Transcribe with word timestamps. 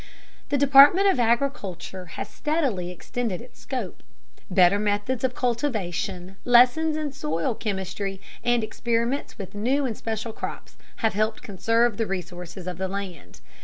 The 0.49 0.57
Department 0.57 1.07
of 1.09 1.19
Agriculture 1.19 2.05
has 2.17 2.27
steadily 2.27 2.89
extended 2.89 3.39
its 3.39 3.59
scope. 3.59 4.01
Better 4.49 4.79
methods 4.79 5.23
of 5.23 5.35
cultivation, 5.35 6.37
lessons 6.43 6.97
in 6.97 7.11
soil 7.11 7.53
chemistry, 7.53 8.19
and 8.43 8.63
experiments 8.63 9.37
with 9.37 9.53
new 9.53 9.85
and 9.85 9.95
special 9.95 10.33
crops 10.33 10.75
have 11.05 11.13
helped 11.13 11.43
conserve 11.43 11.97
the 11.97 12.07
resources 12.07 12.65
of 12.65 12.79
the 12.79 12.87
land. 12.87 13.41